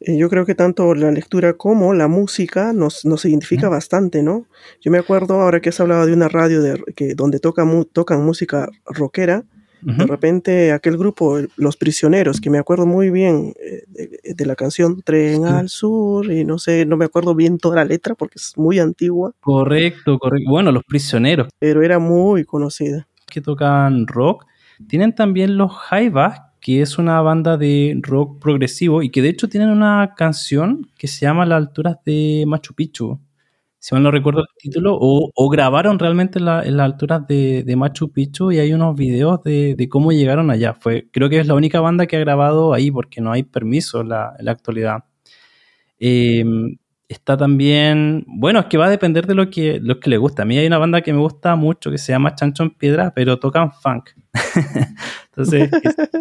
[0.00, 4.46] Eh, yo creo que tanto la lectura como la música nos, nos identifica bastante, ¿no?
[4.80, 8.24] Yo me acuerdo ahora que has hablado de una radio de, que, donde toca tocan
[8.24, 9.44] música rockera.
[9.84, 13.82] De repente aquel grupo, Los Prisioneros, que me acuerdo muy bien eh,
[14.34, 17.84] de, la canción Tren al Sur, y no sé, no me acuerdo bien toda la
[17.84, 19.32] letra porque es muy antigua.
[19.40, 20.50] Correcto, correcto.
[20.50, 21.48] Bueno, Los Prisioneros.
[21.58, 23.06] Pero era muy conocida.
[23.26, 24.46] Que tocan rock.
[24.88, 29.50] Tienen también los Jaivas, que es una banda de rock progresivo y que de hecho
[29.50, 33.20] tienen una canción que se llama Las alturas de Machu Picchu.
[33.84, 38.50] Si mal no recuerdo el título, o, grabaron realmente en, las alturas de, Machu Picchu
[38.50, 40.72] y hay unos videos de, cómo llegaron allá.
[40.72, 44.00] Fue, creo que es la única banda que ha grabado ahí porque no hay permiso
[44.00, 45.04] en la, actualidad.
[45.98, 46.78] Em,
[47.10, 50.44] está también, bueno, es que va a depender de lo que, lo que le gusta.
[50.44, 53.12] A mí hay una banda que me gusta mucho que se llama Chancho en Piedra,
[53.14, 54.12] pero tocan funk.
[55.26, 55.70] Entonces,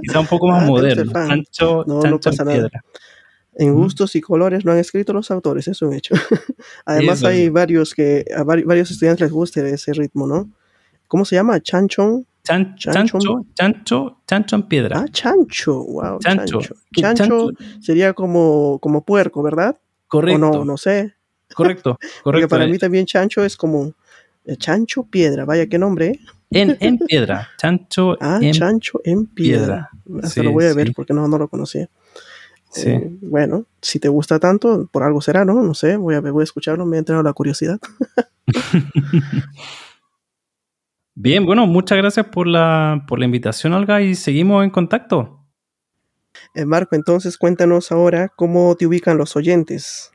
[0.02, 1.14] quizá un poco más ah, moderno.
[1.14, 2.70] Chancho, no, no pasa nada.
[3.56, 6.16] En gustos y colores lo han escrito los autores, eso es un hecho.
[6.86, 10.50] Además hay varios que a varios estudiantes les gusta ese ritmo, ¿no?
[11.08, 11.60] ¿Cómo se llama?
[11.62, 12.26] Chanchón.
[12.44, 12.92] chancho,
[13.54, 15.00] chancho, chancho en piedra.
[15.00, 16.20] Ah, chancho, wow.
[16.20, 16.60] Chancho.
[16.96, 19.78] Chancho, sería como, como puerco, ¿verdad?
[20.08, 20.40] Correcto.
[20.40, 21.14] no, no sé.
[21.54, 22.24] Correcto, correcto.
[22.24, 23.94] Porque para mí también chancho es como
[24.46, 26.08] eh, chancho piedra, vaya qué nombre.
[26.08, 26.20] ¿eh?
[26.50, 29.90] En, en piedra, chancho ah, en chancho en piedra.
[30.22, 31.90] Hasta lo voy a ver porque no, no lo conocía.
[32.74, 32.90] Sí.
[32.90, 35.62] Eh, bueno, si te gusta tanto, por algo será, ¿no?
[35.62, 37.80] No sé, voy a, voy a escucharlo, me ha entrado la curiosidad.
[41.16, 45.46] Bien, bueno, muchas gracias por la, por la invitación, Olga, y seguimos en contacto.
[46.56, 50.12] Eh, Marco, entonces cuéntanos ahora cómo te ubican los oyentes.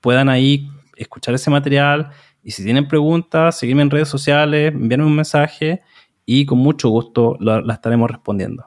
[0.00, 2.10] puedan ahí escuchar ese material.
[2.42, 5.82] Y si tienen preguntas, seguirme en redes sociales, enviarme un mensaje
[6.26, 8.66] y con mucho gusto la, estaremos respondiendo.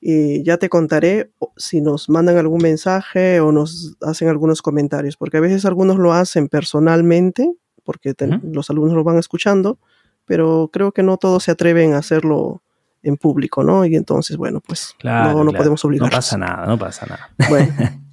[0.00, 5.38] Y ya te contaré si nos mandan algún mensaje o nos hacen algunos comentarios, porque
[5.38, 7.50] a veces algunos lo hacen personalmente,
[7.82, 9.78] porque los alumnos lo van escuchando,
[10.26, 12.62] pero creo que no todos se atreven a hacerlo
[13.02, 13.84] en público, ¿no?
[13.84, 16.10] Y entonces, bueno, pues no, podemos obligar.
[16.10, 17.30] No pasa nada, no pasa nada.
[17.48, 17.72] Bueno.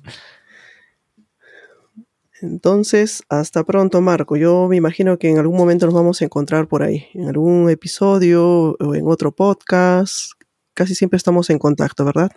[2.42, 4.36] Entonces, hasta pronto, Marco.
[4.36, 7.70] Yo me imagino que en algún momento nos vamos a encontrar por ahí, en algún
[7.70, 10.34] episodio o en otro podcast.
[10.74, 12.32] Casi siempre estamos en contacto, ¿verdad?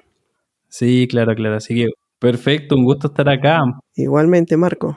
[0.69, 1.57] Sí, claro, claro.
[1.57, 1.89] Así que
[2.21, 3.63] perfecto, un gusto estar acá.
[3.97, 4.97] Igualmente, Marco.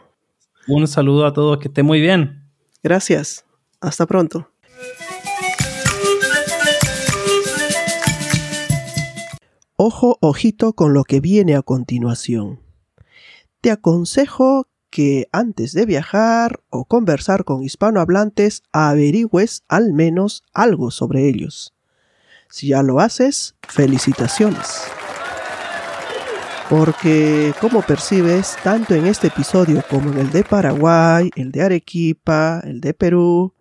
[0.67, 2.43] Un saludo a todos, que estén muy bien.
[2.83, 3.45] Gracias.
[3.81, 4.51] Hasta pronto.
[9.91, 12.59] Ojo, ojito con lo que viene a continuación.
[13.59, 21.27] Te aconsejo que antes de viajar o conversar con hispanohablantes averigües al menos algo sobre
[21.27, 21.73] ellos.
[22.51, 24.83] Si ya lo haces, felicitaciones.
[26.69, 32.61] Porque, como percibes, tanto en este episodio como en el de Paraguay, el de Arequipa,
[32.63, 33.55] el de Perú,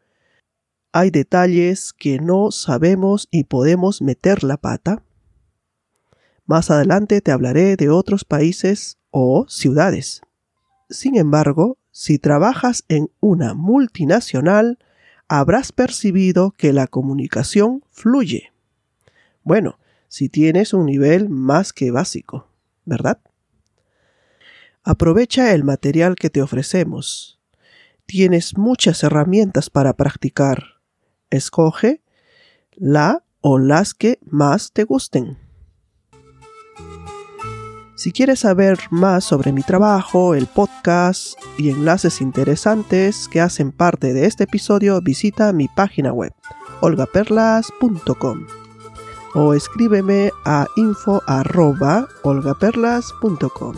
[0.92, 5.02] hay detalles que no sabemos y podemos meter la pata.
[6.48, 10.22] Más adelante te hablaré de otros países o ciudades.
[10.88, 14.78] Sin embargo, si trabajas en una multinacional,
[15.28, 18.50] habrás percibido que la comunicación fluye.
[19.42, 19.78] Bueno,
[20.08, 22.48] si tienes un nivel más que básico,
[22.86, 23.20] ¿verdad?
[24.84, 27.38] Aprovecha el material que te ofrecemos.
[28.06, 30.80] Tienes muchas herramientas para practicar.
[31.28, 32.00] Escoge
[32.72, 35.47] la o las que más te gusten.
[37.98, 44.12] Si quieres saber más sobre mi trabajo, el podcast y enlaces interesantes que hacen parte
[44.12, 46.32] de este episodio, visita mi página web
[46.80, 48.46] olgaperlas.com
[49.34, 53.74] o escríbeme a info@olgaperlas.com.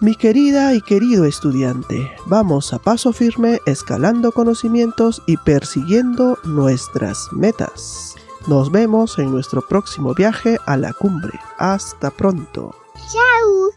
[0.00, 8.16] Mi querida y querido estudiante, vamos a paso firme escalando conocimientos y persiguiendo nuestras metas.
[8.48, 11.38] Nos vemos en nuestro próximo viaje a la cumbre.
[11.58, 12.74] Hasta pronto.
[13.08, 13.70] Chao.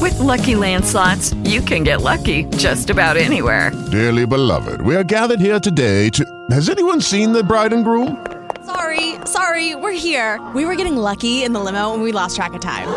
[0.00, 3.70] With lucky landslots, you can get lucky just about anywhere.
[3.92, 6.24] Dearly beloved, we are gathered here today to.
[6.50, 8.26] Has anyone seen the bride and groom?
[8.64, 10.40] Sorry, sorry, we're here.
[10.56, 12.88] We were getting lucky in the limo and we lost track of time.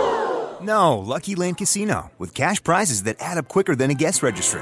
[0.62, 4.62] No, Lucky Land Casino, with cash prizes that add up quicker than a guest registry